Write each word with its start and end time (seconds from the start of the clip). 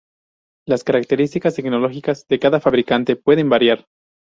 Las 0.67 0.83
características 0.83 1.53
tecnológicas 1.57 2.27
de 2.27 2.39
cada 2.39 2.59
fabricante 2.59 3.15
pueden 3.15 3.49
variar. 3.49 3.85